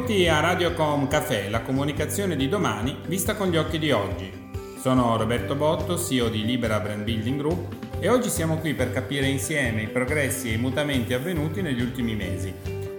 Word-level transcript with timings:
Benvenuti 0.00 0.28
a 0.28 0.40
Radiocom 0.40 1.08
Café, 1.08 1.50
la 1.50 1.60
comunicazione 1.60 2.34
di 2.34 2.48
domani 2.48 2.96
vista 3.06 3.36
con 3.36 3.50
gli 3.50 3.58
occhi 3.58 3.78
di 3.78 3.90
oggi. 3.90 4.32
Sono 4.80 5.18
Roberto 5.18 5.54
Botto, 5.54 5.98
CEO 5.98 6.30
di 6.30 6.42
Libera 6.42 6.80
Brand 6.80 7.04
Building 7.04 7.38
Group 7.38 7.74
e 8.00 8.08
oggi 8.08 8.30
siamo 8.30 8.56
qui 8.56 8.72
per 8.72 8.92
capire 8.92 9.26
insieme 9.26 9.82
i 9.82 9.88
progressi 9.88 10.48
e 10.48 10.54
i 10.54 10.56
mutamenti 10.56 11.12
avvenuti 11.12 11.60
negli 11.60 11.82
ultimi 11.82 12.14
mesi. 12.14 12.50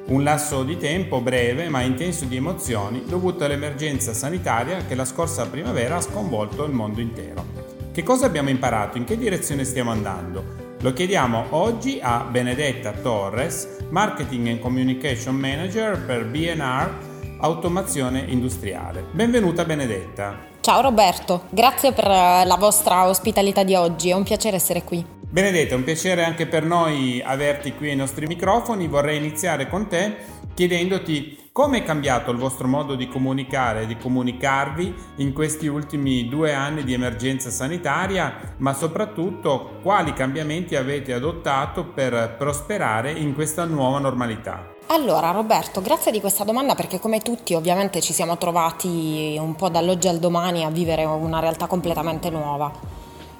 Un 0.06 0.24
lasso 0.24 0.64
di 0.64 0.78
tempo 0.78 1.22
breve 1.22 1.70
ma 1.70 1.82
intenso 1.82 2.26
di 2.26 2.36
emozioni 2.36 3.04
dovuto 3.08 3.46
all'emergenza 3.46 4.14
sanitaria 4.14 4.86
che 4.86 4.94
la 4.94 5.06
scorsa 5.06 5.48
primavera 5.48 5.96
ha 5.96 6.02
sconvolto 6.02 6.64
il 6.66 6.72
mondo 6.72 7.02
intero. 7.02 7.44
Che 7.92 8.04
cosa 8.04 8.28
abbiamo 8.28 8.50
imparato? 8.50 9.00
In 9.00 9.06
che 9.06 9.18
direzione 9.18 9.64
stiamo 9.64 9.90
andando? 9.90 10.71
Lo 10.82 10.94
chiediamo 10.94 11.46
oggi 11.52 12.00
a 12.02 12.26
Benedetta 12.28 12.92
Torres, 12.92 13.86
Marketing 13.92 14.48
and 14.48 14.60
Communication 14.60 15.36
Manager 15.36 16.04
per 16.04 16.26
BNR 16.26 17.38
Automazione 17.42 18.26
Industriale. 18.28 19.06
Benvenuta 19.12 19.64
Benedetta. 19.64 20.48
Ciao 20.60 20.82
Roberto, 20.82 21.44
grazie 21.52 21.92
per 21.92 22.06
eh, 22.06 22.46
la 22.46 22.56
vostra 22.58 23.08
ospitalità 23.08 23.62
di 23.62 23.76
oggi, 23.76 24.10
è 24.10 24.14
un 24.14 24.24
piacere 24.24 24.56
essere 24.56 24.82
qui. 24.82 25.06
Benedetta, 25.20 25.76
è 25.76 25.78
un 25.78 25.84
piacere 25.84 26.24
anche 26.24 26.48
per 26.48 26.64
noi 26.64 27.22
averti 27.24 27.76
qui 27.76 27.92
ai 27.92 27.96
nostri 27.96 28.26
microfoni. 28.26 28.88
Vorrei 28.88 29.18
iniziare 29.18 29.70
con 29.70 29.88
te 29.88 30.16
chiedendoti 30.56 31.41
come 31.54 31.80
è 31.80 31.84
cambiato 31.84 32.32
il 32.32 32.38
vostro 32.38 32.68
modo 32.68 32.96
di 32.96 33.10
comunicare, 33.10 33.86
di 33.86 33.98
comunicarvi 33.98 34.96
in 35.18 35.34
questi 35.34 35.68
ultimi 35.68 36.30
due 36.30 36.54
anni 36.54 36.84
di 36.84 36.94
emergenza 36.94 37.50
sanitaria, 37.50 38.54
ma 38.58 38.74
soprattutto 38.74 39.80
quali 39.82 40.14
cambiamenti 40.14 40.76
avete 40.76 41.12
adottato 41.12 41.86
per 41.86 42.36
prosperare 42.38 43.12
in 43.12 43.34
questa 43.34 43.66
nuova 43.66 44.00
normalità? 44.00 44.76
Allora 44.88 45.32
Roberto, 45.32 45.82
grazie 45.82 46.12
di 46.12 46.22
questa 46.22 46.46
domanda 46.46 46.74
perché 46.74 47.00
come 47.00 47.20
tutti 47.20 47.54
ovviamente 47.54 48.02
ci 48.02 48.14
siamo 48.14 48.38
trovati 48.38 49.38
un 49.40 49.56
po' 49.56 49.70
dall'oggi 49.70 50.08
al 50.08 50.20
domani 50.20 50.64
a 50.64 50.70
vivere 50.70 51.04
una 51.04 51.40
realtà 51.40 51.68
completamente 51.68 52.30
nuova. 52.30 52.72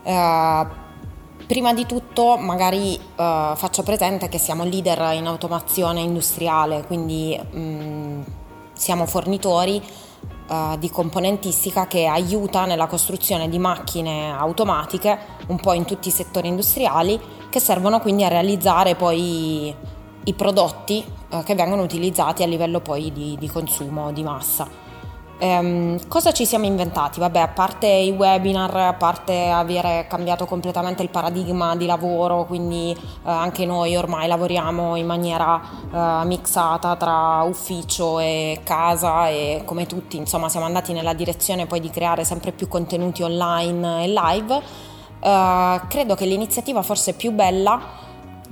Uh, 0.04 0.81
Prima 1.52 1.74
di 1.74 1.86
tutto 1.86 2.38
magari 2.38 2.98
uh, 2.98 3.56
faccio 3.58 3.84
presente 3.84 4.30
che 4.30 4.38
siamo 4.38 4.64
leader 4.64 5.14
in 5.16 5.28
automazione 5.28 6.00
industriale, 6.00 6.86
quindi 6.88 7.38
um, 7.52 8.24
siamo 8.72 9.06
fornitori 9.06 9.84
uh, 10.48 10.78
di 10.78 10.90
componentistica 10.90 11.88
che 11.88 12.06
aiuta 12.06 12.64
nella 12.64 12.88
costruzione 12.88 13.50
di 13.50 13.60
macchine 13.60 14.32
automatiche 14.32 15.20
un 15.48 15.60
po' 15.60 15.74
in 15.74 15.84
tutti 15.84 16.08
i 16.08 16.12
settori 16.12 16.48
industriali 16.48 17.20
che 17.50 17.60
servono 17.60 18.00
quindi 18.00 18.24
a 18.24 18.30
realizzare 18.30 18.96
poi 18.96 19.76
i 20.24 20.34
prodotti 20.34 21.04
uh, 21.32 21.44
che 21.44 21.54
vengono 21.54 21.82
utilizzati 21.82 22.44
a 22.44 22.48
livello 22.48 22.80
poi 22.80 23.12
di, 23.12 23.36
di 23.38 23.50
consumo 23.50 24.14
di 24.14 24.24
massa. 24.24 24.91
Ehm, 25.44 26.08
cosa 26.08 26.32
ci 26.32 26.46
siamo 26.46 26.68
inventati? 26.68 27.20
Vabbè, 27.20 27.40
a 27.40 27.48
parte 27.48 27.88
i 27.88 28.12
webinar, 28.12 28.76
a 28.76 28.94
parte 28.94 29.50
avere 29.50 30.06
cambiato 30.08 30.46
completamente 30.46 31.02
il 31.02 31.10
paradigma 31.10 31.76
di 31.76 31.88
lavoro, 31.88 32.46
quindi 32.46 32.92
eh, 32.92 32.98
anche 33.24 33.66
noi 33.66 33.96
ormai 33.96 34.28
lavoriamo 34.28 34.96
in 34.98 35.08
maniera 35.08 35.60
eh, 35.92 36.26
mixata 36.26 36.96
tra 36.96 37.42
ufficio 37.42 38.20
e 38.20 38.60
casa 38.64 39.30
e 39.30 39.64
come 39.66 39.88
tutti, 39.88 40.18
insomma, 40.18 40.48
siamo 40.48 40.68
andati 40.68 40.94
nella 40.94 41.14
direzione 41.14 41.66
poi 41.66 41.80
di 41.80 41.90
creare 41.90 42.24
sempre 42.24 42.52
più 42.52 42.68
contenuti 42.68 43.24
online 43.24 44.04
e 44.04 44.08
live. 44.10 44.62
Eh, 45.22 45.82
credo 45.88 46.14
che 46.14 46.26
l'iniziativa 46.26 46.84
forse 46.84 47.16
più 47.16 47.32
bella 47.32 47.82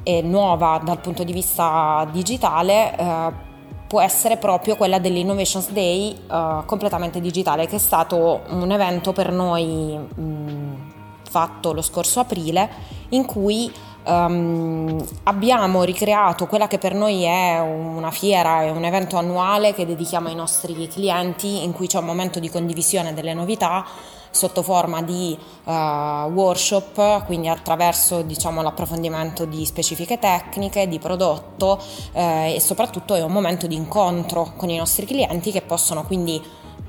e 0.02 0.24
nuova 0.24 0.81
dal 0.84 1.00
punto 1.02 1.24
di 1.24 1.34
vista 1.34 2.08
digitale 2.12 2.98
eh, 2.98 3.48
può 3.90 4.02
essere 4.02 4.38
proprio 4.38 4.75
quella 4.75 5.00
dell'Innovations 5.00 5.72
Day 5.72 6.16
uh, 6.30 6.63
completamente 6.66 7.19
digitale, 7.19 7.66
che 7.66 7.78
è 7.78 7.80
stato 7.80 8.41
un 8.50 8.69
evento 8.72 9.13
per 9.13 9.31
noi 9.31 9.97
mh, 9.97 10.91
fatto 11.28 11.74
lo 11.74 11.81
scorso 11.81 12.19
aprile, 12.19 12.69
in 13.09 13.25
cui 13.25 13.74
um, 14.06 15.03
abbiamo 15.24 15.81
ricreato 15.81 16.46
quella 16.46 16.68
che 16.68 16.78
per 16.78 16.94
noi 16.94 17.24
è 17.24 17.59
una 17.59 18.12
fiera, 18.12 18.62
è 18.62 18.69
un 18.69 18.86
evento 18.86 19.18
annuale 19.18 19.74
che 19.74 19.88
dedichiamo 19.88 20.28
ai 20.28 20.36
nostri 20.36 20.88
clienti, 20.88 21.63
in 21.63 21.74
cui 21.74 21.88
c'è 21.88 21.97
un 21.97 22.06
momento 22.06 22.40
di 22.40 22.47
condivisione 22.47 23.16
delle 23.16 23.34
novità 23.34 23.84
sotto 24.31 24.62
forma 24.62 25.01
di 25.01 25.38
uh, 25.63 25.72
workshop, 25.72 27.25
quindi 27.25 27.47
attraverso 27.47 28.22
diciamo, 28.22 28.62
l'approfondimento 28.62 29.45
di 29.45 29.66
specifiche 29.66 30.19
tecniche, 30.19 30.88
di 30.88 31.00
prodotto 31.00 31.81
eh, 32.13 32.56
e 32.56 32.59
soprattutto 32.59 33.16
è 33.16 33.23
un 33.23 33.31
momento 33.31 33.68
di 33.68 33.75
incontro 33.75 34.53
con 34.56 34.69
i 34.69 34.78
nostri 34.78 35.06
clienti 35.06 35.51
che 35.51 35.62
possono 35.62 36.03
quindi 36.06 36.41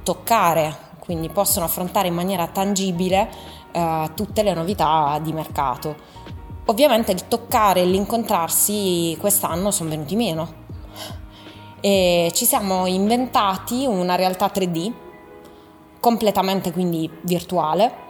toccare, 0.03 0.77
quindi 0.99 1.29
possono 1.29 1.65
affrontare 1.65 2.09
in 2.09 2.15
maniera 2.15 2.47
tangibile 2.47 3.29
uh, 3.73 4.13
tutte 4.15 4.43
le 4.43 4.55
novità 4.55 5.19
di 5.23 5.33
mercato. 5.33 5.97
Ovviamente 6.67 7.11
il 7.11 7.27
toccare 7.27 7.81
e 7.81 7.87
l'incontrarsi 7.87 9.17
quest'anno 9.19 9.71
sono 9.71 9.91
venuti 9.91 10.15
meno 10.15 10.59
e 11.81 12.31
ci 12.35 12.45
siamo 12.45 12.87
inventati 12.87 13.87
una 13.87 14.15
realtà 14.15 14.51
3D 14.53 14.93
completamente 16.01 16.73
quindi 16.73 17.09
virtuale, 17.23 18.09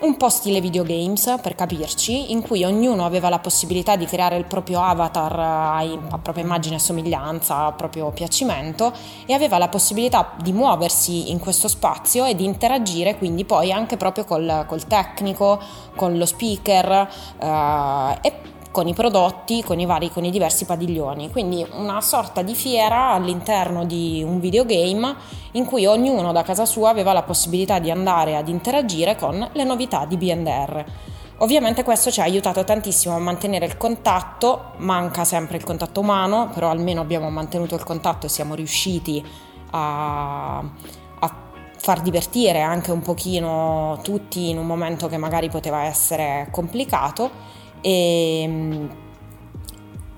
un 0.00 0.16
po' 0.16 0.28
stile 0.28 0.60
videogames 0.60 1.38
per 1.42 1.54
capirci, 1.54 2.30
in 2.30 2.40
cui 2.40 2.62
ognuno 2.62 3.04
aveva 3.04 3.28
la 3.28 3.40
possibilità 3.40 3.96
di 3.96 4.06
creare 4.06 4.36
il 4.36 4.44
proprio 4.44 4.80
avatar 4.80 5.38
a, 5.38 6.18
propria 6.22 6.44
immagine 6.44 6.76
e 6.76 6.78
somiglianza, 6.78 7.66
a 7.66 7.72
proprio 7.72 8.10
piacimento 8.10 8.92
e 9.26 9.32
aveva 9.32 9.58
la 9.58 9.68
possibilità 9.68 10.34
di 10.40 10.52
muoversi 10.52 11.30
in 11.30 11.40
questo 11.40 11.66
spazio 11.66 12.24
e 12.26 12.36
di 12.36 12.44
interagire 12.44 13.16
quindi 13.18 13.44
poi 13.44 13.72
anche 13.72 13.96
proprio 13.96 14.24
col, 14.24 14.64
col 14.68 14.86
tecnico, 14.86 15.60
con 15.96 16.16
lo 16.16 16.26
speaker 16.26 17.08
eh, 17.40 18.18
e 18.20 18.32
con 18.70 18.86
i 18.86 18.94
prodotti, 18.94 19.62
con 19.62 19.80
i 19.80 19.86
vari, 19.86 20.10
con 20.10 20.24
i 20.24 20.30
diversi 20.30 20.64
padiglioni. 20.64 21.30
Quindi 21.30 21.66
una 21.72 22.00
sorta 22.00 22.42
di 22.42 22.54
fiera 22.54 23.10
all'interno 23.10 23.84
di 23.84 24.22
un 24.26 24.40
videogame 24.40 25.14
in 25.52 25.64
cui 25.64 25.86
ognuno 25.86 26.32
da 26.32 26.42
casa 26.42 26.66
sua 26.66 26.90
aveva 26.90 27.12
la 27.12 27.22
possibilità 27.22 27.78
di 27.78 27.90
andare 27.90 28.36
ad 28.36 28.48
interagire 28.48 29.16
con 29.16 29.48
le 29.52 29.64
novità 29.64 30.04
di 30.04 30.16
BNR. 30.16 30.84
Ovviamente 31.40 31.84
questo 31.84 32.10
ci 32.10 32.20
ha 32.20 32.24
aiutato 32.24 32.64
tantissimo 32.64 33.14
a 33.14 33.20
mantenere 33.20 33.64
il 33.64 33.76
contatto, 33.76 34.72
manca 34.78 35.24
sempre 35.24 35.56
il 35.56 35.64
contatto 35.64 36.00
umano, 36.00 36.50
però 36.52 36.68
almeno 36.68 37.00
abbiamo 37.00 37.30
mantenuto 37.30 37.76
il 37.76 37.84
contatto 37.84 38.26
e 38.26 38.28
siamo 38.28 38.56
riusciti 38.56 39.24
a, 39.70 40.58
a 40.58 41.34
far 41.76 42.00
divertire 42.00 42.60
anche 42.60 42.90
un 42.90 43.00
pochino 43.00 44.00
tutti 44.02 44.48
in 44.48 44.58
un 44.58 44.66
momento 44.66 45.06
che 45.06 45.16
magari 45.16 45.48
poteva 45.48 45.84
essere 45.84 46.48
complicato 46.50 47.30
e, 47.80 48.88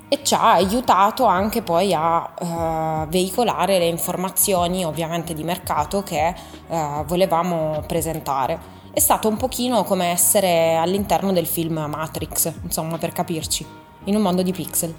e 0.08 0.20
ci 0.22 0.34
ha 0.34 0.52
aiutato 0.54 1.24
anche 1.24 1.62
poi 1.62 1.94
a 1.94 2.34
uh, 2.38 3.08
veicolare 3.08 3.78
le 3.78 3.86
informazioni 3.86 4.84
ovviamente 4.84 5.34
di 5.34 5.44
mercato 5.44 6.02
che 6.02 6.34
uh, 6.66 7.04
volevamo 7.04 7.84
presentare. 7.86 8.78
È 8.92 8.98
stato 8.98 9.28
un 9.28 9.36
pochino 9.36 9.84
come 9.84 10.06
essere 10.06 10.76
all'interno 10.76 11.32
del 11.32 11.46
film 11.46 11.84
Matrix, 11.88 12.52
insomma 12.62 12.98
per 12.98 13.12
capirci, 13.12 13.64
in 14.04 14.16
un 14.16 14.22
mondo 14.22 14.42
di 14.42 14.52
pixel. 14.52 14.94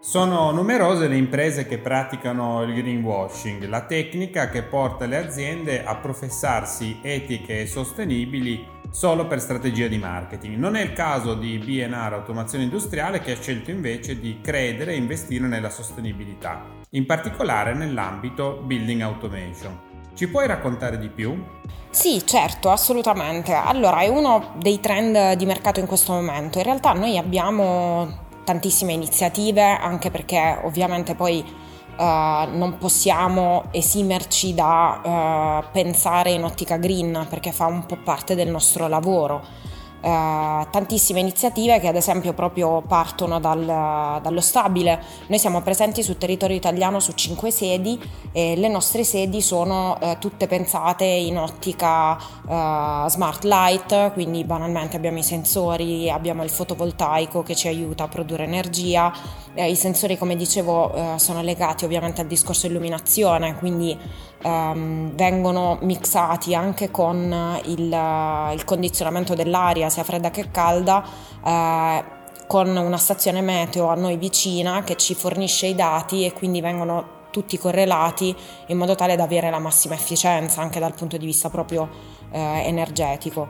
Sono 0.00 0.52
numerose 0.52 1.06
le 1.06 1.16
imprese 1.16 1.66
che 1.66 1.76
praticano 1.76 2.62
il 2.62 2.72
greenwashing, 2.72 3.66
la 3.68 3.82
tecnica 3.82 4.48
che 4.48 4.62
porta 4.62 5.04
le 5.04 5.18
aziende 5.18 5.84
a 5.84 5.96
professarsi 5.96 7.00
etiche 7.02 7.60
e 7.60 7.66
sostenibili 7.66 8.64
solo 8.90 9.26
per 9.26 9.40
strategia 9.40 9.86
di 9.86 9.98
marketing. 9.98 10.56
Non 10.56 10.76
è 10.76 10.82
il 10.82 10.92
caso 10.92 11.34
di 11.34 11.58
BNR 11.58 12.12
Automazione 12.12 12.64
Industriale 12.64 13.20
che 13.20 13.32
ha 13.32 13.40
scelto 13.40 13.70
invece 13.70 14.18
di 14.18 14.40
credere 14.40 14.92
e 14.92 14.96
investire 14.96 15.46
nella 15.46 15.70
sostenibilità, 15.70 16.64
in 16.90 17.06
particolare 17.06 17.74
nell'ambito 17.74 18.62
Building 18.64 19.02
Automation. 19.02 19.86
Ci 20.14 20.28
puoi 20.28 20.46
raccontare 20.46 20.98
di 20.98 21.08
più? 21.08 21.40
Sì, 21.90 22.26
certo, 22.26 22.70
assolutamente. 22.70 23.52
Allora, 23.52 24.00
è 24.00 24.08
uno 24.08 24.54
dei 24.58 24.80
trend 24.80 25.34
di 25.34 25.46
mercato 25.46 25.80
in 25.80 25.86
questo 25.86 26.12
momento. 26.12 26.58
In 26.58 26.64
realtà 26.64 26.92
noi 26.92 27.16
abbiamo 27.16 28.26
tantissime 28.44 28.92
iniziative, 28.94 29.62
anche 29.62 30.10
perché 30.10 30.58
ovviamente 30.62 31.14
poi 31.14 31.44
Uh, 31.98 32.56
non 32.56 32.76
possiamo 32.78 33.64
esimerci 33.72 34.54
da 34.54 35.64
uh, 35.64 35.72
pensare 35.72 36.30
in 36.30 36.44
ottica 36.44 36.76
green 36.76 37.26
perché 37.28 37.50
fa 37.50 37.66
un 37.66 37.86
po' 37.86 37.98
parte 38.04 38.36
del 38.36 38.48
nostro 38.48 38.86
lavoro. 38.86 39.66
Uh, 40.00 40.64
tantissime 40.70 41.18
iniziative 41.18 41.80
che 41.80 41.88
ad 41.88 41.96
esempio 41.96 42.32
proprio 42.32 42.82
partono 42.82 43.40
dal, 43.40 43.64
dallo 43.64 44.40
stabile. 44.40 45.02
Noi 45.26 45.40
siamo 45.40 45.60
presenti 45.60 46.04
sul 46.04 46.18
territorio 46.18 46.54
italiano 46.54 47.00
su 47.00 47.14
cinque 47.14 47.50
sedi 47.50 48.00
e 48.30 48.54
le 48.54 48.68
nostre 48.68 49.02
sedi 49.02 49.42
sono 49.42 49.98
uh, 50.00 50.18
tutte 50.20 50.46
pensate 50.46 51.04
in 51.04 51.36
ottica 51.36 52.12
uh, 52.12 53.08
smart 53.08 53.42
light, 53.42 54.12
quindi 54.12 54.44
banalmente 54.44 54.94
abbiamo 54.94 55.18
i 55.18 55.24
sensori, 55.24 56.08
abbiamo 56.08 56.44
il 56.44 56.50
fotovoltaico 56.50 57.42
che 57.42 57.56
ci 57.56 57.66
aiuta 57.66 58.04
a 58.04 58.08
produrre 58.08 58.44
energia, 58.44 59.12
Eh, 59.58 59.70
I 59.70 59.74
sensori, 59.74 60.16
come 60.16 60.36
dicevo, 60.36 60.94
eh, 60.94 61.18
sono 61.18 61.42
legati 61.42 61.84
ovviamente 61.84 62.20
al 62.20 62.28
discorso 62.28 62.68
illuminazione, 62.68 63.56
quindi 63.56 63.98
ehm, 64.42 65.16
vengono 65.16 65.78
mixati 65.80 66.54
anche 66.54 66.92
con 66.92 67.58
il, 67.64 68.52
il, 68.52 68.64
condizionamento 68.64 69.34
dell'aria, 69.34 69.88
sia 69.88 70.04
fredda 70.04 70.30
che 70.30 70.52
calda, 70.52 71.04
eh, 71.44 72.04
con 72.46 72.68
una 72.68 72.98
stazione 72.98 73.40
meteo 73.40 73.88
a 73.88 73.96
noi 73.96 74.16
vicina 74.16 74.84
che 74.84 74.94
ci 74.94 75.16
fornisce 75.16 75.66
i 75.66 75.74
dati 75.74 76.24
e 76.24 76.32
quindi 76.32 76.60
vengono 76.60 77.26
tutti 77.32 77.58
correlati 77.58 78.32
in 78.68 78.78
modo 78.78 78.94
tale 78.94 79.16
da 79.16 79.24
avere 79.24 79.50
la 79.50 79.58
massima 79.58 79.94
efficienza 79.94 80.60
anche 80.60 80.78
dal 80.78 80.94
punto 80.94 81.16
di 81.16 81.26
vista 81.26 81.50
proprio 81.50 81.88
eh, 82.30 82.62
energetico. 82.64 83.48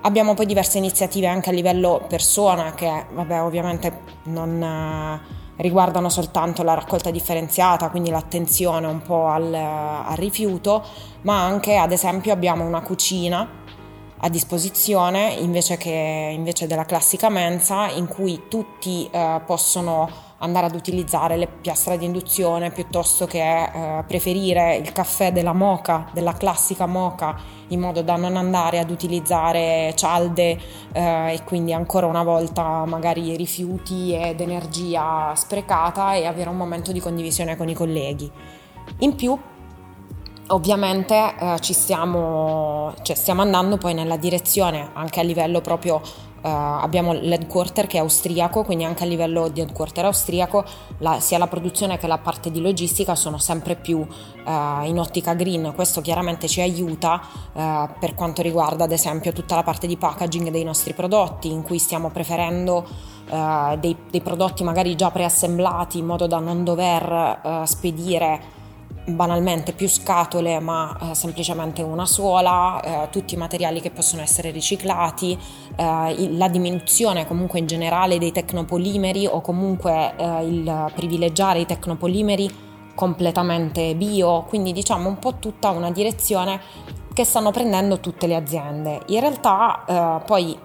Abbiamo 0.00 0.34
poi 0.34 0.46
diverse 0.46 0.78
iniziative 0.78 1.28
anche 1.28 1.50
a 1.50 1.52
livello 1.52 2.04
persona 2.08 2.74
che 2.74 3.06
vabbè, 3.12 3.40
ovviamente 3.40 4.00
non 4.24 4.60
eh, 4.60 5.42
riguardano 5.56 6.08
soltanto 6.08 6.62
la 6.62 6.74
raccolta 6.74 7.10
differenziata, 7.10 7.90
quindi 7.90 8.10
l'attenzione 8.10 8.86
un 8.86 9.02
po' 9.02 9.26
al, 9.26 9.52
al 9.52 10.16
rifiuto, 10.16 10.84
ma 11.22 11.44
anche 11.44 11.76
ad 11.76 11.92
esempio 11.92 12.32
abbiamo 12.32 12.64
una 12.64 12.80
cucina 12.80 13.62
a 14.18 14.28
disposizione 14.28 15.34
invece, 15.34 15.76
che, 15.76 16.30
invece 16.32 16.66
della 16.66 16.84
classica 16.84 17.28
mensa 17.28 17.90
in 17.90 18.06
cui 18.06 18.44
tutti 18.48 19.08
eh, 19.10 19.40
possono 19.44 20.08
andare 20.44 20.66
ad 20.66 20.74
utilizzare 20.74 21.36
le 21.36 21.48
piastre 21.48 21.98
di 21.98 22.04
induzione 22.04 22.70
piuttosto 22.70 23.26
che 23.26 23.40
eh, 23.40 24.04
preferire 24.06 24.76
il 24.76 24.92
caffè 24.92 25.32
della 25.32 25.52
moca, 25.52 26.08
della 26.12 26.32
classica 26.32 26.86
moca, 26.86 27.36
in 27.68 27.80
modo 27.80 28.02
da 28.02 28.16
non 28.16 28.36
andare 28.36 28.78
ad 28.78 28.90
utilizzare 28.90 29.92
cialde 29.96 30.58
eh, 30.92 31.32
e 31.32 31.42
quindi 31.44 31.72
ancora 31.72 32.06
una 32.06 32.22
volta 32.22 32.84
magari 32.84 33.36
rifiuti 33.36 34.14
ed 34.14 34.40
energia 34.40 35.32
sprecata 35.34 36.14
e 36.14 36.26
avere 36.26 36.50
un 36.50 36.56
momento 36.56 36.92
di 36.92 37.00
condivisione 37.00 37.56
con 37.56 37.68
i 37.68 37.74
colleghi. 37.74 38.30
In 38.98 39.14
più 39.14 39.36
Ovviamente 40.48 41.14
eh, 41.14 41.58
ci 41.60 41.72
stiamo, 41.72 42.92
cioè 43.00 43.16
stiamo 43.16 43.40
andando 43.40 43.78
poi 43.78 43.94
nella 43.94 44.18
direzione 44.18 44.90
anche 44.92 45.20
a 45.20 45.22
livello 45.22 45.62
proprio 45.62 46.02
abbiamo 46.48 47.12
l'headquarter 47.12 47.86
che 47.86 47.96
è 47.96 48.00
austriaco, 48.00 48.64
quindi 48.64 48.84
anche 48.84 49.04
a 49.04 49.06
livello 49.06 49.48
di 49.48 49.60
headquarter 49.60 50.04
austriaco 50.04 50.64
la, 50.98 51.18
sia 51.20 51.38
la 51.38 51.46
produzione 51.46 51.96
che 51.96 52.06
la 52.06 52.18
parte 52.18 52.50
di 52.50 52.60
logistica 52.60 53.14
sono 53.14 53.38
sempre 53.38 53.76
più 53.76 53.98
uh, 53.98 54.84
in 54.84 54.98
ottica 54.98 55.34
green. 55.34 55.72
Questo 55.74 56.00
chiaramente 56.00 56.46
ci 56.46 56.60
aiuta 56.60 57.20
uh, 57.52 57.88
per 57.98 58.14
quanto 58.14 58.42
riguarda 58.42 58.84
ad 58.84 58.92
esempio 58.92 59.32
tutta 59.32 59.54
la 59.54 59.62
parte 59.62 59.86
di 59.86 59.96
packaging 59.96 60.50
dei 60.50 60.64
nostri 60.64 60.92
prodotti, 60.92 61.50
in 61.50 61.62
cui 61.62 61.78
stiamo 61.78 62.10
preferendo 62.10 63.12
dei, 63.24 63.96
dei, 64.10 64.20
prodotti 64.20 64.62
magari 64.64 64.94
già 64.96 65.10
preassemblati 65.10 65.96
in 65.96 66.04
modo 66.04 66.26
da 66.26 66.40
non 66.40 66.62
dover 66.62 67.62
spedire 67.64 68.53
banalmente 69.04 69.72
più 69.72 69.88
scatole 69.88 70.58
ma 70.60 70.96
eh, 71.00 71.14
semplicemente 71.14 71.82
una 71.82 72.06
sola, 72.06 72.80
eh, 72.80 73.10
tutti 73.10 73.34
i 73.34 73.36
materiali 73.36 73.80
che 73.80 73.90
possono 73.90 74.22
essere 74.22 74.50
riciclati, 74.50 75.38
eh, 75.76 76.28
la 76.30 76.48
diminuzione 76.48 77.26
comunque 77.26 77.58
in 77.58 77.66
generale 77.66 78.18
dei 78.18 78.32
tecnopolimeri 78.32 79.26
o 79.26 79.40
comunque 79.40 80.14
eh, 80.16 80.46
il 80.46 80.92
privilegiare 80.94 81.60
i 81.60 81.66
tecnopolimeri 81.66 82.72
completamente 82.94 83.94
bio, 83.94 84.42
quindi 84.42 84.72
diciamo 84.72 85.08
un 85.08 85.18
po' 85.18 85.34
tutta 85.34 85.70
una 85.70 85.90
direzione 85.90 86.60
che 87.12 87.24
stanno 87.24 87.50
prendendo 87.50 88.00
tutte 88.00 88.26
le 88.26 88.36
aziende. 88.36 89.02
In 89.06 89.20
realtà 89.20 89.84
eh, 89.84 90.24
poi 90.24 90.58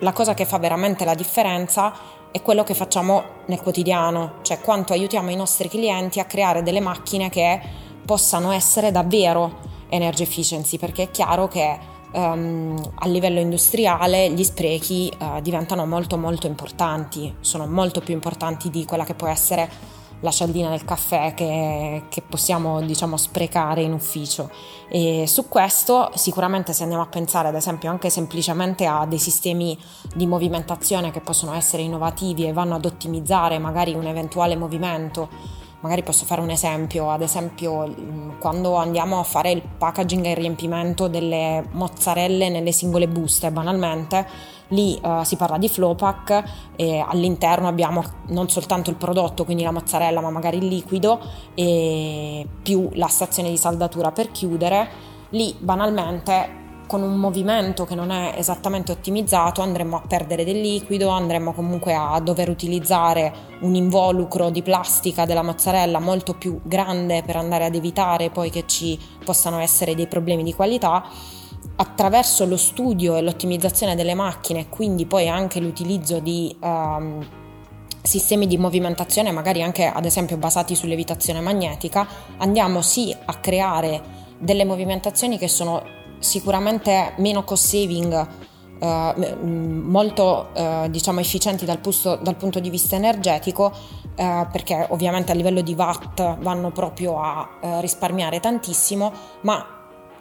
la 0.00 0.12
cosa 0.12 0.34
che 0.34 0.44
fa 0.44 0.58
veramente 0.58 1.04
la 1.04 1.14
differenza 1.14 1.92
è 2.30 2.42
quello 2.42 2.62
che 2.64 2.74
facciamo 2.74 3.24
nel 3.46 3.60
quotidiano, 3.60 4.34
cioè 4.42 4.60
quanto 4.60 4.92
aiutiamo 4.92 5.30
i 5.30 5.36
nostri 5.36 5.68
clienti 5.68 6.20
a 6.20 6.24
creare 6.24 6.62
delle 6.62 6.80
macchine 6.80 7.30
che 7.30 7.60
possano 8.04 8.52
essere 8.52 8.90
davvero 8.90 9.58
energy 9.88 10.22
efficiency, 10.22 10.78
perché 10.78 11.04
è 11.04 11.10
chiaro 11.10 11.48
che 11.48 11.78
um, 12.12 12.80
a 12.94 13.06
livello 13.06 13.40
industriale 13.40 14.30
gli 14.30 14.44
sprechi 14.44 15.12
uh, 15.18 15.40
diventano 15.40 15.86
molto 15.86 16.16
molto 16.16 16.46
importanti, 16.46 17.34
sono 17.40 17.66
molto 17.66 18.00
più 18.00 18.14
importanti 18.14 18.70
di 18.70 18.84
quella 18.84 19.04
che 19.04 19.14
può 19.14 19.28
essere 19.28 19.96
la 20.20 20.30
cialdina 20.30 20.70
del 20.70 20.84
caffè 20.84 21.34
che, 21.34 22.04
che 22.08 22.22
possiamo 22.22 22.80
diciamo 22.80 23.16
sprecare 23.16 23.82
in 23.82 23.92
ufficio. 23.92 24.50
E 24.88 25.24
su 25.26 25.48
questo 25.48 26.10
sicuramente 26.14 26.72
se 26.72 26.82
andiamo 26.82 27.02
a 27.02 27.08
pensare 27.08 27.48
ad 27.48 27.54
esempio 27.54 27.90
anche 27.90 28.10
semplicemente 28.10 28.86
a 28.86 29.06
dei 29.06 29.18
sistemi 29.18 29.78
di 30.14 30.26
movimentazione 30.26 31.10
che 31.10 31.20
possono 31.20 31.54
essere 31.54 31.82
innovativi 31.82 32.46
e 32.46 32.52
vanno 32.52 32.74
ad 32.74 32.84
ottimizzare 32.84 33.58
magari 33.58 33.94
un 33.94 34.06
eventuale 34.06 34.56
movimento. 34.56 35.28
Magari 35.80 36.02
posso 36.02 36.24
fare 36.24 36.40
un 36.40 36.50
esempio, 36.50 37.08
ad 37.08 37.22
esempio 37.22 37.94
quando 38.40 38.74
andiamo 38.74 39.20
a 39.20 39.22
fare 39.22 39.52
il 39.52 39.62
packaging 39.62 40.24
e 40.26 40.30
il 40.30 40.36
riempimento 40.36 41.06
delle 41.06 41.68
mozzarelle 41.70 42.48
nelle 42.48 42.72
singole 42.72 43.06
buste, 43.06 43.52
banalmente, 43.52 44.26
lì 44.68 44.98
uh, 45.02 45.22
si 45.24 45.36
parla 45.36 45.58
di 45.58 45.68
flow 45.68 45.94
pack 45.94 46.42
all'interno 47.08 47.66
abbiamo 47.68 48.02
non 48.28 48.48
soltanto 48.48 48.90
il 48.90 48.96
prodotto, 48.96 49.44
quindi 49.44 49.62
la 49.62 49.72
mozzarella, 49.72 50.20
ma 50.20 50.30
magari 50.30 50.58
il 50.58 50.66
liquido 50.66 51.18
più 51.54 52.88
la 52.92 53.08
stazione 53.08 53.50
di 53.50 53.56
saldatura 53.56 54.12
per 54.12 54.30
chiudere. 54.30 54.88
Lì 55.30 55.54
banalmente 55.58 56.58
con 56.88 57.02
un 57.02 57.16
movimento 57.16 57.84
che 57.84 57.94
non 57.94 58.10
è 58.10 58.32
esattamente 58.36 58.90
ottimizzato 58.90 59.60
andremo 59.60 59.96
a 59.96 60.02
perdere 60.08 60.42
del 60.42 60.58
liquido, 60.58 61.10
andremo 61.10 61.52
comunque 61.52 61.94
a 61.94 62.18
dover 62.18 62.48
utilizzare 62.48 63.32
un 63.60 63.74
involucro 63.74 64.48
di 64.48 64.62
plastica 64.62 65.26
della 65.26 65.42
mozzarella 65.42 66.00
molto 66.00 66.34
più 66.34 66.58
grande 66.64 67.22
per 67.22 67.36
andare 67.36 67.66
ad 67.66 67.74
evitare 67.74 68.30
poi 68.30 68.50
che 68.50 68.64
ci 68.66 68.98
possano 69.22 69.58
essere 69.58 69.94
dei 69.94 70.06
problemi 70.06 70.42
di 70.42 70.54
qualità. 70.54 71.04
Attraverso 71.80 72.44
lo 72.44 72.56
studio 72.56 73.16
e 73.16 73.22
l'ottimizzazione 73.22 73.94
delle 73.94 74.14
macchine, 74.14 74.68
quindi 74.68 75.06
poi 75.06 75.28
anche 75.28 75.60
l'utilizzo 75.60 76.18
di 76.18 76.54
um, 76.60 77.24
sistemi 78.02 78.48
di 78.48 78.58
movimentazione, 78.58 79.30
magari 79.30 79.62
anche 79.62 79.86
ad 79.86 80.04
esempio 80.04 80.36
basati 80.38 80.74
sull'evitazione 80.74 81.40
magnetica, 81.40 82.04
andiamo 82.38 82.82
sì 82.82 83.14
a 83.26 83.34
creare 83.34 84.02
delle 84.38 84.64
movimentazioni 84.64 85.38
che 85.38 85.46
sono 85.46 85.82
sicuramente 86.18 87.12
meno 87.18 87.44
cost 87.44 87.66
saving, 87.66 88.26
eh, 88.80 89.36
molto 89.42 90.48
eh, 90.54 90.88
diciamo 90.90 91.20
efficienti 91.20 91.64
dal, 91.64 91.78
pusto, 91.78 92.16
dal, 92.16 92.34
punto 92.36 92.58
di 92.58 92.70
vista 92.70 92.96
energetico, 92.96 93.72
eh, 94.16 94.46
perché 94.50 94.86
ovviamente 94.90 95.30
a 95.30 95.34
livello 95.34 95.60
di 95.60 95.74
watt 95.74 96.38
vanno 96.38 96.70
proprio 96.70 97.20
a 97.20 97.48
eh, 97.60 97.80
risparmiare 97.80 98.40
tantissimo, 98.40 99.12
ma 99.42 99.77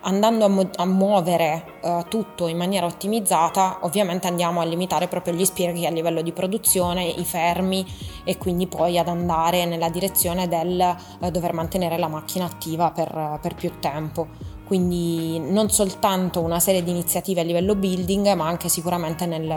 andando 0.08 0.46
a, 0.46 0.48
mu- 0.48 0.70
a 0.76 0.86
muovere 0.86 1.80
uh, 1.82 2.04
tutto 2.08 2.48
in 2.48 2.58
maniera 2.58 2.86
ottimizzata, 2.86 3.80
ovviamente 3.82 4.28
andiamo 4.28 4.62
a 4.62 4.64
limitare 4.64 5.08
proprio 5.08 5.34
gli 5.34 5.46
sprechi 5.46 5.86
a 5.86 5.92
livello 5.92 6.22
di 6.22 6.32
produzione, 6.32 7.06
i 7.06 7.26
fermi 7.26 7.86
e 8.24 8.38
quindi 8.38 8.68
poi 8.68 8.98
ad 8.98 9.10
andare 9.10 9.66
nella 9.66 9.90
direzione 9.90 10.48
del 10.48 10.96
uh, 11.20 11.30
dover 11.30 11.54
mantenere 11.54 11.98
la 11.98 12.08
macchina 12.08 12.46
attiva 12.46 12.92
per, 12.92 13.14
uh, 13.14 13.40
per 13.40 13.56
più 13.56 13.72
tempo 13.80 14.56
quindi 14.68 15.40
non 15.40 15.70
soltanto 15.70 16.42
una 16.42 16.60
serie 16.60 16.84
di 16.84 16.92
iniziative 16.92 17.40
a 17.40 17.44
livello 17.46 17.74
building, 17.74 18.34
ma 18.34 18.48
anche 18.48 18.68
sicuramente 18.68 19.26
nel, 19.26 19.48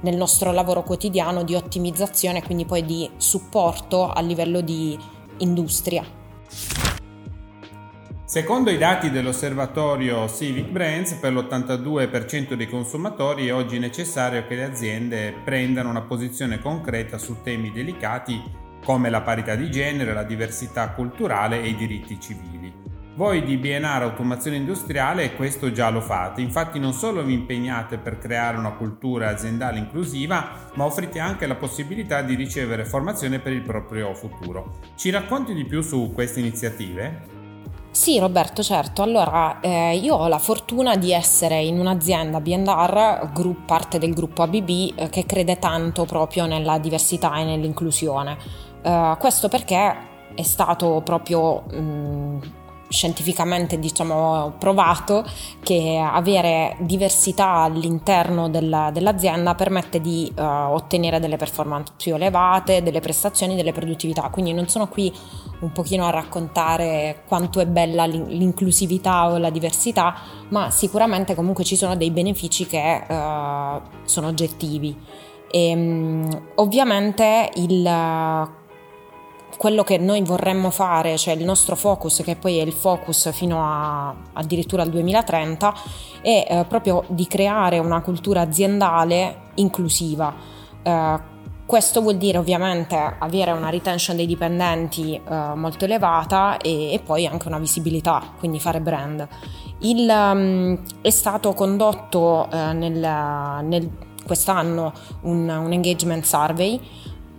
nel 0.00 0.16
nostro 0.16 0.52
lavoro 0.52 0.82
quotidiano 0.82 1.42
di 1.42 1.54
ottimizzazione, 1.54 2.42
quindi 2.42 2.64
poi 2.64 2.82
di 2.82 3.10
supporto 3.18 4.08
a 4.08 4.22
livello 4.22 4.62
di 4.62 4.98
industria. 5.36 6.21
Secondo 8.32 8.70
i 8.70 8.78
dati 8.78 9.10
dell'osservatorio 9.10 10.26
Civic 10.26 10.70
Brands, 10.70 11.12
per 11.16 11.34
l'82% 11.34 12.54
dei 12.54 12.66
consumatori 12.66 13.48
è 13.48 13.52
oggi 13.52 13.78
necessario 13.78 14.46
che 14.46 14.54
le 14.54 14.64
aziende 14.64 15.34
prendano 15.44 15.90
una 15.90 16.00
posizione 16.00 16.58
concreta 16.58 17.18
su 17.18 17.42
temi 17.42 17.70
delicati 17.70 18.42
come 18.82 19.10
la 19.10 19.20
parità 19.20 19.54
di 19.54 19.70
genere, 19.70 20.14
la 20.14 20.22
diversità 20.22 20.92
culturale 20.92 21.60
e 21.60 21.68
i 21.68 21.76
diritti 21.76 22.18
civili. 22.18 22.72
Voi 23.16 23.44
di 23.44 23.58
BNR 23.58 24.00
Automazione 24.00 24.56
Industriale 24.56 25.34
questo 25.34 25.70
già 25.70 25.90
lo 25.90 26.00
fate, 26.00 26.40
infatti 26.40 26.78
non 26.78 26.94
solo 26.94 27.22
vi 27.22 27.34
impegnate 27.34 27.98
per 27.98 28.16
creare 28.16 28.56
una 28.56 28.72
cultura 28.72 29.28
aziendale 29.28 29.78
inclusiva, 29.78 30.70
ma 30.76 30.84
offrite 30.86 31.18
anche 31.18 31.46
la 31.46 31.56
possibilità 31.56 32.22
di 32.22 32.34
ricevere 32.34 32.86
formazione 32.86 33.40
per 33.40 33.52
il 33.52 33.60
proprio 33.60 34.14
futuro. 34.14 34.78
Ci 34.96 35.10
racconti 35.10 35.52
di 35.52 35.66
più 35.66 35.82
su 35.82 36.12
queste 36.14 36.40
iniziative? 36.40 37.40
Sì 37.92 38.18
Roberto, 38.18 38.62
certo. 38.62 39.02
Allora, 39.02 39.60
eh, 39.60 39.96
io 39.96 40.14
ho 40.14 40.26
la 40.26 40.38
fortuna 40.38 40.96
di 40.96 41.12
essere 41.12 41.60
in 41.62 41.78
un'azienda 41.78 42.40
B&R, 42.40 43.30
group, 43.34 43.66
parte 43.66 43.98
del 43.98 44.14
gruppo 44.14 44.42
ABB, 44.42 44.94
eh, 44.96 45.08
che 45.10 45.26
crede 45.26 45.58
tanto 45.58 46.06
proprio 46.06 46.46
nella 46.46 46.78
diversità 46.78 47.36
e 47.36 47.44
nell'inclusione. 47.44 48.38
Eh, 48.82 49.16
questo 49.18 49.48
perché 49.48 49.96
è 50.34 50.42
stato 50.42 51.02
proprio... 51.04 51.64
Mh, 51.70 52.21
scientificamente 52.92 53.78
diciamo 53.78 54.52
provato 54.58 55.24
che 55.62 55.98
avere 55.98 56.76
diversità 56.80 57.62
all'interno 57.62 58.48
della, 58.48 58.90
dell'azienda 58.92 59.54
permette 59.54 60.00
di 60.00 60.30
uh, 60.36 60.42
ottenere 60.42 61.18
delle 61.18 61.36
performance 61.36 61.92
più 61.96 62.14
elevate, 62.14 62.82
delle 62.82 63.00
prestazioni, 63.00 63.56
delle 63.56 63.72
produttività. 63.72 64.28
Quindi 64.28 64.52
non 64.52 64.68
sono 64.68 64.86
qui 64.88 65.12
un 65.60 65.72
pochino 65.72 66.04
a 66.04 66.10
raccontare 66.10 67.22
quanto 67.26 67.60
è 67.60 67.66
bella 67.66 68.04
l'inclusività 68.04 69.30
o 69.30 69.38
la 69.38 69.50
diversità, 69.50 70.14
ma 70.50 70.70
sicuramente 70.70 71.34
comunque 71.34 71.64
ci 71.64 71.76
sono 71.76 71.96
dei 71.96 72.10
benefici 72.10 72.66
che 72.66 73.04
uh, 73.08 73.80
sono 74.04 74.26
oggettivi. 74.26 74.96
E, 75.50 75.72
um, 75.74 76.42
ovviamente 76.56 77.50
il 77.54 78.60
quello 79.62 79.84
che 79.84 79.96
noi 79.96 80.22
vorremmo 80.22 80.70
fare, 80.70 81.16
cioè 81.16 81.34
il 81.34 81.44
nostro 81.44 81.76
focus, 81.76 82.22
che 82.24 82.34
poi 82.34 82.58
è 82.58 82.62
il 82.62 82.72
focus 82.72 83.30
fino 83.30 83.62
a 83.62 84.12
addirittura 84.32 84.82
al 84.82 84.88
2030, 84.88 85.74
è 86.20 86.46
eh, 86.48 86.64
proprio 86.66 87.04
di 87.06 87.28
creare 87.28 87.78
una 87.78 88.00
cultura 88.00 88.40
aziendale 88.40 89.50
inclusiva. 89.54 90.34
Eh, 90.82 91.20
questo 91.64 92.00
vuol 92.00 92.16
dire 92.16 92.38
ovviamente 92.38 92.96
avere 93.20 93.52
una 93.52 93.70
retention 93.70 94.16
dei 94.16 94.26
dipendenti 94.26 95.14
eh, 95.14 95.52
molto 95.54 95.84
elevata 95.84 96.56
e, 96.56 96.94
e, 96.94 96.98
poi 96.98 97.28
anche 97.28 97.46
una 97.46 97.60
visibilità, 97.60 98.20
quindi 98.40 98.58
fare 98.58 98.80
brand. 98.80 99.28
Il, 99.82 100.08
um, 100.08 100.76
è 101.00 101.10
stato 101.10 101.52
condotto 101.52 102.50
eh, 102.50 102.72
nel, 102.72 102.98
nel, 102.98 103.90
quest'anno 104.26 104.92
un, 105.20 105.48
un 105.48 105.72
engagement 105.72 106.24
survey 106.24 106.80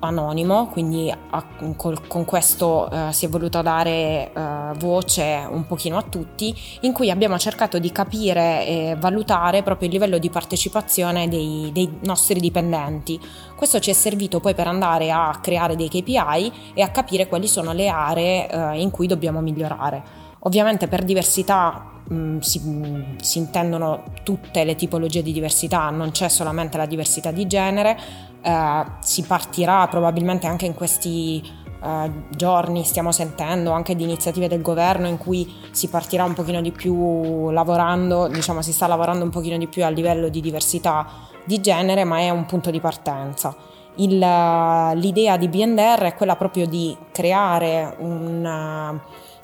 anonimo, 0.06 0.68
quindi 0.68 1.12
a, 1.12 1.46
col, 1.76 2.08
con 2.08 2.26
questo 2.26 2.90
uh, 2.92 3.12
si 3.12 3.26
è 3.26 3.30
voluto 3.30 3.62
dare 3.62 4.32
uh, 4.34 4.78
voce 4.78 5.46
un 5.50 5.66
pochino 5.66 5.98
a 5.98 6.02
tutti, 6.02 6.56
in 6.82 6.94
cui 6.94 7.10
abbiamo 7.10 7.38
cercato 7.38 7.80
di 7.80 7.92
capire 7.92 8.66
e 8.66 8.96
valutare 9.00 9.64
proprio 9.64 9.88
il 9.88 9.94
livello 9.94 10.18
di 10.18 10.30
partecipazione 10.30 11.28
dei, 11.28 11.72
dei 11.74 12.00
nostri 12.02 12.40
dipendenti. 12.40 13.20
Questo 13.56 13.80
ci 13.80 13.90
è 13.90 13.94
servito 13.94 14.40
poi 14.40 14.54
per 14.54 14.68
andare 14.68 15.12
a 15.12 15.40
creare 15.42 15.76
dei 15.76 15.90
KPI 15.90 16.74
e 16.74 16.82
a 16.82 16.90
capire 16.90 17.28
quali 17.28 17.48
sono 17.48 17.74
le 17.74 17.88
aree 17.88 18.48
uh, 18.52 18.74
in 18.76 18.92
cui 18.92 19.08
dobbiamo 19.08 19.42
migliorare. 19.42 20.22
Ovviamente 20.46 20.88
per 20.88 21.04
diversità 21.04 22.02
mh, 22.08 22.40
si, 22.40 22.60
mh, 22.60 23.18
si, 23.22 23.38
intendono 23.38 24.04
tutte 24.24 24.64
le 24.64 24.76
tipologie 24.76 25.22
di 25.22 25.32
diversità, 25.32 25.90
non 25.90 26.12
c'è 26.12 26.28
solamente 26.28 26.78
la 26.78 26.86
diversità 26.86 27.32
di 27.32 27.48
genere, 27.48 27.98
eh, 28.44 28.84
si 29.00 29.24
partirà 29.24 29.88
probabilmente 29.88 30.48
anche 30.48 30.66
in 30.66 30.74
questi 30.74 31.42
eh, 31.82 32.12
giorni, 32.30 32.84
stiamo 32.84 33.12
sentendo 33.12 33.72
anche 33.72 33.96
di 33.96 34.04
iniziative 34.04 34.48
del 34.48 34.62
governo 34.62 35.08
in 35.08 35.18
cui 35.18 35.52
si 35.72 35.88
partirà 35.88 36.24
un 36.24 36.34
pochino 36.34 36.62
di 36.62 36.72
più 36.72 37.50
lavorando, 37.52 38.28
diciamo 38.28 38.62
si 38.62 38.74
sta 38.74 38.86
lavorando 38.88 39.24
un 39.24 39.30
pochino 39.30 39.58
di 39.58 39.68
più 39.68 39.84
a 39.84 39.90
livello 39.90 40.30
di 40.30 40.42
diversità 40.42 41.08
di 41.46 41.60
genere, 41.62 42.04
ma 42.04 42.20
è 42.20 42.30
un 42.30 42.46
punto 42.46 42.72
di 42.72 42.80
partenza. 42.80 43.56
Il, 43.96 44.18
l'idea 44.18 45.38
di 45.38 45.48
BNR 45.48 46.02
è 46.02 46.16
quella 46.16 46.36
proprio 46.36 46.66
di 46.68 46.98
creare 47.12 47.96
una, 48.00 49.00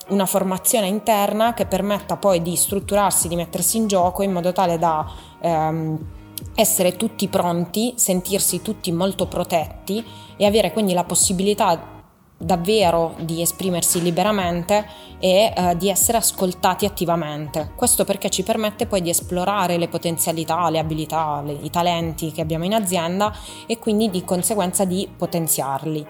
una, 0.08 0.26
formazione 0.26 0.88
interna 0.88 1.54
che 1.54 1.66
permetta 1.66 2.16
poi 2.16 2.42
di 2.42 2.56
strutturarsi, 2.56 3.28
di 3.28 3.36
mettersi 3.36 3.76
in 3.76 3.86
gioco 3.86 4.24
in 4.24 4.32
modo 4.32 4.52
tale 4.52 4.76
da 4.76 5.06
ehm, 5.40 5.98
essere 6.54 6.96
tutti 6.96 7.28
pronti, 7.28 7.94
sentirsi 7.96 8.62
tutti 8.62 8.92
molto 8.92 9.26
protetti 9.26 10.04
e 10.36 10.46
avere 10.46 10.72
quindi 10.72 10.92
la 10.92 11.04
possibilità 11.04 11.98
davvero 12.42 13.16
di 13.20 13.42
esprimersi 13.42 14.00
liberamente 14.00 14.86
e 15.18 15.52
eh, 15.54 15.76
di 15.76 15.90
essere 15.90 16.16
ascoltati 16.16 16.86
attivamente. 16.86 17.72
Questo 17.76 18.04
perché 18.04 18.30
ci 18.30 18.42
permette 18.42 18.86
poi 18.86 19.02
di 19.02 19.10
esplorare 19.10 19.76
le 19.76 19.88
potenzialità, 19.88 20.70
le 20.70 20.78
abilità, 20.78 21.42
le, 21.44 21.52
i 21.52 21.68
talenti 21.68 22.32
che 22.32 22.40
abbiamo 22.40 22.64
in 22.64 22.72
azienda 22.72 23.30
e 23.66 23.78
quindi 23.78 24.08
di 24.08 24.24
conseguenza 24.24 24.86
di 24.86 25.06
potenziarli. 25.14 26.06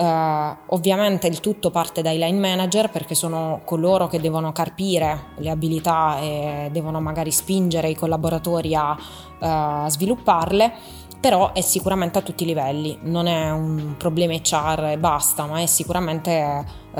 Uh, 0.00 0.56
ovviamente 0.68 1.26
il 1.26 1.40
tutto 1.40 1.70
parte 1.70 2.00
dai 2.00 2.16
line 2.16 2.38
manager 2.38 2.88
perché 2.88 3.14
sono 3.14 3.60
coloro 3.66 4.06
che 4.06 4.18
devono 4.18 4.50
carpire 4.50 5.32
le 5.36 5.50
abilità 5.50 6.18
e 6.20 6.70
devono 6.72 7.02
magari 7.02 7.30
spingere 7.30 7.90
i 7.90 7.94
collaboratori 7.94 8.74
a 8.74 8.96
uh, 8.96 9.90
svilupparle, 9.90 10.72
però 11.20 11.52
è 11.52 11.60
sicuramente 11.60 12.18
a 12.18 12.22
tutti 12.22 12.44
i 12.44 12.46
livelli, 12.46 12.98
non 13.02 13.26
è 13.26 13.50
un 13.50 13.94
problema 13.98 14.32
HR 14.32 14.88
e 14.92 14.98
basta, 14.98 15.44
ma 15.44 15.60
è 15.60 15.66
sicuramente 15.66 16.64
uh, 16.92 16.98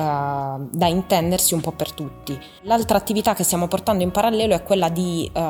da 0.71 0.87
intendersi 0.87 1.55
un 1.55 1.63
po' 1.63 1.73
per 1.73 1.93
tutti. 1.93 2.39
L'altra 2.63 2.99
attività 2.99 3.33
che 3.33 3.45
stiamo 3.45 3.67
portando 3.67 4.03
in 4.03 4.11
parallelo 4.11 4.55
è 4.55 4.63
quella 4.63 4.91
di 4.91 5.31
uh, 5.33 5.41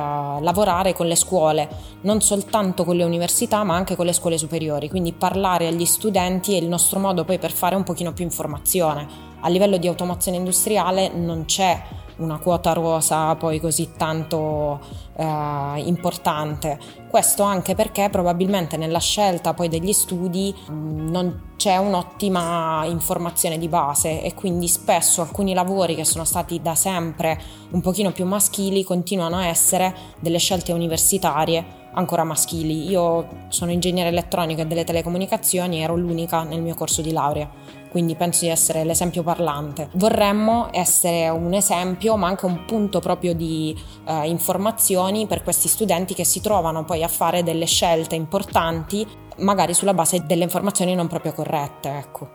lavorare 0.40 0.92
con 0.92 1.06
le 1.06 1.16
scuole, 1.16 1.68
non 2.02 2.20
soltanto 2.20 2.84
con 2.84 2.94
le 2.94 3.02
università, 3.02 3.64
ma 3.64 3.74
anche 3.74 3.96
con 3.96 4.06
le 4.06 4.12
scuole 4.12 4.38
superiori, 4.38 4.88
quindi 4.88 5.12
parlare 5.12 5.66
agli 5.66 5.84
studenti 5.84 6.54
è 6.54 6.58
il 6.58 6.68
nostro 6.68 7.00
modo 7.00 7.24
poi 7.24 7.40
per 7.40 7.50
fare 7.50 7.74
un 7.74 7.82
pochino 7.82 8.12
più 8.12 8.22
informazione. 8.22 9.28
A 9.40 9.48
livello 9.48 9.78
di 9.78 9.88
automazione 9.88 10.36
industriale 10.36 11.08
non 11.08 11.44
c'è 11.46 11.82
una 12.20 12.38
quota 12.38 12.72
rosa 12.72 13.34
poi 13.34 13.60
così 13.60 13.90
tanto 13.96 14.80
eh, 15.16 15.82
importante. 15.84 16.78
Questo 17.08 17.42
anche 17.42 17.74
perché 17.74 18.08
probabilmente 18.10 18.76
nella 18.76 19.00
scelta 19.00 19.52
poi 19.52 19.68
degli 19.68 19.92
studi 19.92 20.54
mm, 20.70 21.08
non 21.08 21.48
c'è 21.56 21.76
un'ottima 21.76 22.84
informazione 22.86 23.58
di 23.58 23.68
base 23.68 24.22
e 24.22 24.32
quindi 24.34 24.68
spesso 24.68 25.20
alcuni 25.20 25.52
lavori 25.52 25.94
che 25.94 26.04
sono 26.04 26.24
stati 26.24 26.60
da 26.62 26.74
sempre 26.74 27.38
un 27.72 27.80
pochino 27.80 28.12
più 28.12 28.24
maschili 28.24 28.84
continuano 28.84 29.36
a 29.36 29.46
essere 29.46 29.94
delle 30.20 30.38
scelte 30.38 30.72
universitarie 30.72 31.78
ancora 31.92 32.24
maschili. 32.24 32.88
Io 32.88 33.26
sono 33.48 33.72
ingegnere 33.72 34.08
elettronico 34.08 34.60
e 34.60 34.66
delle 34.66 34.84
telecomunicazioni, 34.84 35.82
ero 35.82 35.96
l'unica 35.96 36.44
nel 36.44 36.62
mio 36.62 36.74
corso 36.74 37.02
di 37.02 37.12
laurea 37.12 37.78
quindi 37.90 38.14
penso 38.14 38.44
di 38.44 38.50
essere 38.50 38.84
l'esempio 38.84 39.22
parlante. 39.22 39.88
Vorremmo 39.94 40.68
essere 40.72 41.28
un 41.28 41.52
esempio, 41.52 42.16
ma 42.16 42.28
anche 42.28 42.46
un 42.46 42.64
punto 42.64 43.00
proprio 43.00 43.34
di 43.34 43.76
eh, 44.06 44.28
informazioni 44.28 45.26
per 45.26 45.42
questi 45.42 45.68
studenti 45.68 46.14
che 46.14 46.24
si 46.24 46.40
trovano 46.40 46.84
poi 46.84 47.02
a 47.02 47.08
fare 47.08 47.42
delle 47.42 47.66
scelte 47.66 48.14
importanti, 48.14 49.06
magari 49.38 49.74
sulla 49.74 49.94
base 49.94 50.24
delle 50.24 50.44
informazioni 50.44 50.94
non 50.94 51.08
proprio 51.08 51.32
corrette, 51.32 51.88
ecco. 51.98 52.30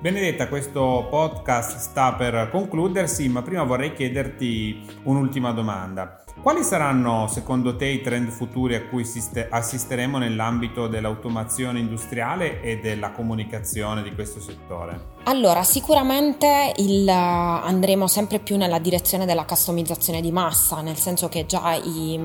Benedetta, 0.00 0.48
questo 0.48 1.06
podcast 1.08 1.78
sta 1.78 2.12
per 2.14 2.48
concludersi, 2.50 3.28
ma 3.28 3.42
prima 3.42 3.62
vorrei 3.62 3.94
chiederti 3.94 4.84
un'ultima 5.04 5.52
domanda. 5.52 6.23
Quali 6.40 6.62
saranno 6.62 7.26
secondo 7.26 7.74
te 7.74 7.86
i 7.86 8.02
trend 8.02 8.28
futuri 8.28 8.74
a 8.74 8.84
cui 8.84 9.08
assisteremo 9.48 10.18
nell'ambito 10.18 10.88
dell'automazione 10.88 11.78
industriale 11.78 12.60
e 12.60 12.80
della 12.80 13.12
comunicazione 13.12 14.02
di 14.02 14.12
questo 14.14 14.40
settore? 14.40 15.13
Allora, 15.26 15.62
sicuramente 15.62 16.74
il, 16.76 17.08
andremo 17.08 18.06
sempre 18.06 18.40
più 18.40 18.58
nella 18.58 18.78
direzione 18.78 19.24
della 19.24 19.46
customizzazione 19.46 20.20
di 20.20 20.30
massa, 20.30 20.82
nel 20.82 20.98
senso 20.98 21.30
che 21.30 21.46
già 21.46 21.72
i, 21.72 22.20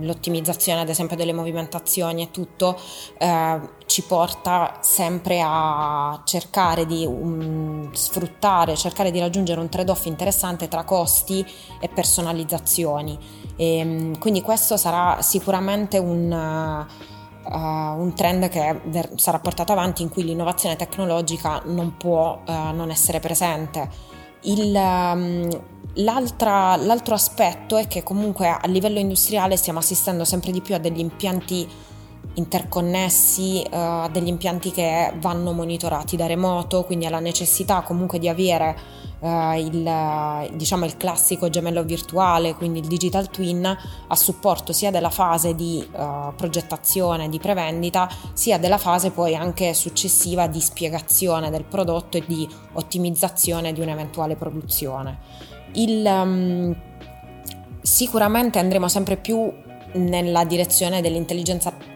l'ottimizzazione 0.00 0.80
ad 0.80 0.88
esempio 0.88 1.14
delle 1.14 1.34
movimentazioni 1.34 2.22
e 2.22 2.30
tutto 2.30 2.80
eh, 3.18 3.60
ci 3.84 4.02
porta 4.02 4.78
sempre 4.80 5.42
a 5.44 6.22
cercare 6.24 6.86
di 6.86 7.04
um, 7.04 7.92
sfruttare, 7.92 8.76
cercare 8.76 9.10
di 9.10 9.18
raggiungere 9.18 9.60
un 9.60 9.68
trade-off 9.68 10.06
interessante 10.06 10.68
tra 10.68 10.84
costi 10.84 11.44
e 11.80 11.88
personalizzazioni. 11.88 13.18
E, 13.56 13.76
ehm, 13.76 14.18
quindi 14.18 14.40
questo 14.40 14.78
sarà 14.78 15.20
sicuramente 15.20 15.98
un... 15.98 17.14
Uh, 17.48 18.00
un 18.00 18.12
trend 18.16 18.48
che 18.48 18.80
ver- 18.86 19.12
sarà 19.20 19.38
portato 19.38 19.70
avanti 19.70 20.02
in 20.02 20.08
cui 20.08 20.24
l'innovazione 20.24 20.74
tecnologica 20.74 21.62
non 21.66 21.96
può 21.96 22.42
uh, 22.44 22.74
non 22.74 22.90
essere 22.90 23.20
presente. 23.20 23.88
Il, 24.42 24.74
um, 24.74 25.48
l'altro 25.94 27.14
aspetto 27.14 27.76
è 27.76 27.86
che 27.86 28.02
comunque 28.02 28.48
a 28.48 28.66
livello 28.66 28.98
industriale 28.98 29.56
stiamo 29.56 29.78
assistendo 29.78 30.24
sempre 30.24 30.50
di 30.50 30.60
più 30.60 30.74
a 30.74 30.78
degli 30.78 30.98
impianti 30.98 31.68
interconnessi, 32.34 33.62
uh, 33.64 33.74
a 33.76 34.08
degli 34.10 34.26
impianti 34.26 34.72
che 34.72 35.12
vanno 35.20 35.52
monitorati 35.52 36.16
da 36.16 36.26
remoto, 36.26 36.82
quindi 36.82 37.06
alla 37.06 37.20
necessità 37.20 37.82
comunque 37.82 38.18
di 38.18 38.28
avere 38.28 38.76
eh, 39.20 39.60
il, 39.60 40.56
diciamo 40.56 40.84
il 40.84 40.96
classico 40.96 41.48
gemello 41.48 41.82
virtuale, 41.82 42.54
quindi 42.54 42.80
il 42.80 42.86
digital 42.86 43.28
twin, 43.30 43.64
a 43.64 44.16
supporto 44.16 44.72
sia 44.72 44.90
della 44.90 45.10
fase 45.10 45.54
di 45.54 45.86
uh, 45.92 46.34
progettazione, 46.34 47.28
di 47.28 47.38
prevendita, 47.38 48.08
sia 48.32 48.58
della 48.58 48.78
fase 48.78 49.10
poi 49.10 49.34
anche 49.34 49.74
successiva 49.74 50.46
di 50.46 50.60
spiegazione 50.60 51.50
del 51.50 51.64
prodotto 51.64 52.16
e 52.16 52.24
di 52.26 52.48
ottimizzazione 52.74 53.72
di 53.72 53.80
un'eventuale 53.80 54.36
produzione. 54.36 55.18
Il, 55.72 56.04
um, 56.04 56.74
sicuramente 57.80 58.58
andremo 58.58 58.88
sempre 58.88 59.16
più 59.16 59.52
nella 59.92 60.44
direzione 60.44 61.00
dell'intelligenza 61.00 61.68
artificiale 61.68 61.95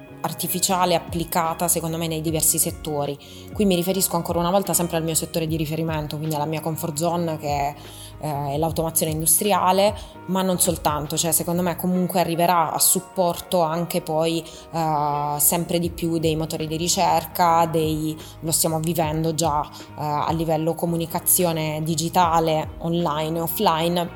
applicata 0.94 1.68
secondo 1.68 1.96
me 1.96 2.06
nei 2.06 2.20
diversi 2.20 2.58
settori. 2.58 3.18
Qui 3.52 3.64
mi 3.64 3.74
riferisco 3.74 4.16
ancora 4.16 4.38
una 4.38 4.50
volta 4.50 4.72
sempre 4.74 4.96
al 4.96 5.02
mio 5.02 5.14
settore 5.14 5.46
di 5.46 5.56
riferimento, 5.56 6.16
quindi 6.16 6.34
alla 6.34 6.46
mia 6.46 6.60
comfort 6.60 6.96
zone 6.96 7.38
che 7.38 7.74
eh, 8.20 8.52
è 8.52 8.58
l'automazione 8.58 9.12
industriale, 9.12 9.94
ma 10.26 10.42
non 10.42 10.58
soltanto, 10.58 11.16
cioè 11.16 11.32
secondo 11.32 11.62
me 11.62 11.76
comunque 11.76 12.20
arriverà 12.20 12.72
a 12.72 12.78
supporto 12.78 13.62
anche 13.62 14.02
poi 14.02 14.44
eh, 14.72 15.34
sempre 15.38 15.78
di 15.78 15.90
più 15.90 16.18
dei 16.18 16.36
motori 16.36 16.66
di 16.66 16.76
ricerca, 16.76 17.66
dei, 17.66 18.16
lo 18.40 18.52
stiamo 18.52 18.78
vivendo 18.80 19.34
già 19.34 19.62
eh, 19.62 20.02
a 20.02 20.32
livello 20.32 20.74
comunicazione 20.74 21.80
digitale, 21.82 22.72
online 22.78 23.38
e 23.38 23.40
offline. 23.40 24.10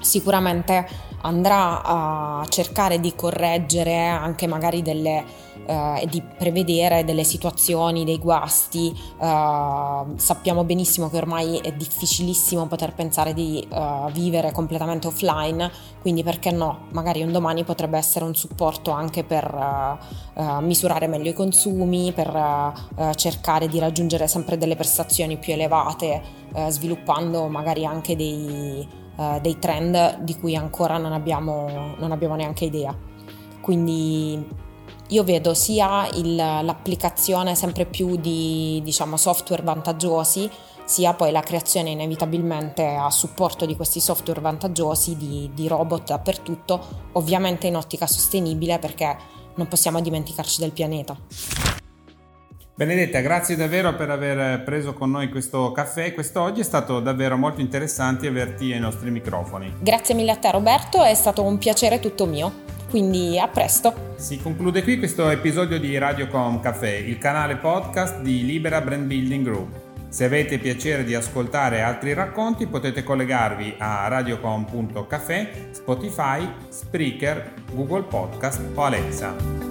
Sicuramente 0.00 1.07
andrà 1.22 1.82
a 1.82 2.46
cercare 2.48 3.00
di 3.00 3.14
correggere 3.14 4.06
anche 4.06 4.46
magari 4.46 4.82
delle 4.82 5.46
eh, 5.68 6.06
di 6.08 6.22
prevedere 6.22 7.04
delle 7.04 7.24
situazioni, 7.24 8.04
dei 8.04 8.18
guasti. 8.18 8.90
Eh, 9.20 10.02
sappiamo 10.16 10.64
benissimo 10.64 11.10
che 11.10 11.18
ormai 11.18 11.58
è 11.58 11.72
difficilissimo 11.72 12.66
poter 12.66 12.94
pensare 12.94 13.34
di 13.34 13.66
eh, 13.70 14.10
vivere 14.12 14.50
completamente 14.52 15.08
offline, 15.08 15.70
quindi 16.00 16.22
perché 16.22 16.50
no? 16.50 16.86
Magari 16.92 17.22
un 17.22 17.32
domani 17.32 17.64
potrebbe 17.64 17.98
essere 17.98 18.24
un 18.24 18.34
supporto 18.34 18.90
anche 18.92 19.24
per 19.24 19.44
eh, 19.44 20.42
eh, 20.42 20.60
misurare 20.62 21.06
meglio 21.06 21.30
i 21.30 21.34
consumi, 21.34 22.12
per 22.12 22.34
eh, 22.96 23.14
cercare 23.14 23.68
di 23.68 23.78
raggiungere 23.78 24.26
sempre 24.26 24.56
delle 24.56 24.76
prestazioni 24.76 25.36
più 25.36 25.52
elevate, 25.52 26.46
sviluppando 26.68 27.46
magari 27.48 27.84
anche 27.84 28.16
dei 28.16 28.97
eh, 29.18 29.38
dei 29.42 29.58
trend 29.58 30.20
di 30.20 30.38
cui 30.38 30.54
ancora 30.54 30.96
non 30.96 31.12
abbiamo, 31.12 31.94
non 31.98 32.12
abbiamo 32.12 32.36
neanche 32.36 32.64
idea. 32.64 32.96
Quindi 33.60 34.46
io 35.08 35.24
vedo 35.24 35.54
sia 35.54 36.08
il, 36.14 36.36
l'applicazione 36.36 37.54
sempre 37.54 37.84
più 37.84 38.16
di 38.16 38.80
diciamo, 38.84 39.16
software 39.16 39.62
vantaggiosi, 39.62 40.48
sia 40.84 41.14
poi 41.14 41.32
la 41.32 41.40
creazione 41.40 41.90
inevitabilmente 41.90 42.94
a 42.94 43.10
supporto 43.10 43.66
di 43.66 43.76
questi 43.76 44.00
software 44.00 44.40
vantaggiosi 44.40 45.16
di, 45.16 45.50
di 45.52 45.66
robot 45.66 46.06
dappertutto, 46.08 46.80
ovviamente 47.12 47.66
in 47.66 47.76
ottica 47.76 48.06
sostenibile 48.06 48.78
perché 48.78 49.16
non 49.56 49.66
possiamo 49.66 50.00
dimenticarci 50.00 50.60
del 50.60 50.72
pianeta. 50.72 51.16
Benedetta, 52.78 53.18
grazie 53.18 53.56
davvero 53.56 53.92
per 53.96 54.08
aver 54.08 54.62
preso 54.62 54.92
con 54.92 55.10
noi 55.10 55.28
questo 55.30 55.72
caffè 55.72 56.14
quest'oggi, 56.14 56.60
è 56.60 56.62
stato 56.62 57.00
davvero 57.00 57.36
molto 57.36 57.60
interessante 57.60 58.28
averti 58.28 58.72
ai 58.72 58.78
nostri 58.78 59.10
microfoni. 59.10 59.74
Grazie 59.80 60.14
mille 60.14 60.30
a 60.30 60.36
te 60.36 60.48
Roberto, 60.52 61.02
è 61.02 61.12
stato 61.14 61.42
un 61.42 61.58
piacere 61.58 61.98
tutto 61.98 62.24
mio, 62.24 62.52
quindi 62.88 63.36
a 63.36 63.48
presto. 63.48 64.14
Si 64.14 64.40
conclude 64.40 64.84
qui 64.84 64.96
questo 64.96 65.28
episodio 65.28 65.80
di 65.80 65.98
Radiocom 65.98 66.60
Caffè, 66.60 66.92
il 66.92 67.18
canale 67.18 67.56
podcast 67.56 68.20
di 68.20 68.46
Libera 68.46 68.80
Brand 68.80 69.06
Building 69.06 69.44
Group. 69.44 69.80
Se 70.08 70.24
avete 70.24 70.58
piacere 70.58 71.02
di 71.02 71.16
ascoltare 71.16 71.82
altri 71.82 72.14
racconti 72.14 72.68
potete 72.68 73.02
collegarvi 73.02 73.74
a 73.78 74.06
radiocom.caffè, 74.06 75.50
Spotify, 75.72 76.48
Spreaker, 76.68 77.54
Google 77.72 78.04
Podcast 78.04 78.60
o 78.72 78.84
Alexa. 78.84 79.67